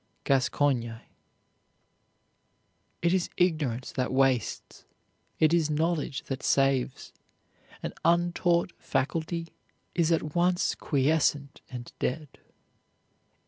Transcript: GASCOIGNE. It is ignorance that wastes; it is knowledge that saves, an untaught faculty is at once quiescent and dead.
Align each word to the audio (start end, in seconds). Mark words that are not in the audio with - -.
GASCOIGNE. 0.23 0.99
It 3.03 3.13
is 3.13 3.29
ignorance 3.37 3.91
that 3.91 4.11
wastes; 4.11 4.83
it 5.39 5.53
is 5.53 5.69
knowledge 5.69 6.23
that 6.23 6.41
saves, 6.41 7.13
an 7.83 7.93
untaught 8.03 8.73
faculty 8.79 9.49
is 9.93 10.11
at 10.11 10.33
once 10.33 10.73
quiescent 10.73 11.61
and 11.69 11.93
dead. 11.99 12.39